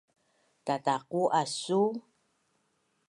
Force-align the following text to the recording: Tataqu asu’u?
Tataqu 0.65 1.21
asu’u? 1.39 1.85